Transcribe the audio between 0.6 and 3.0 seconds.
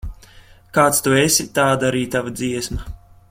Kāds tu esi, tāda arī tava dziesma.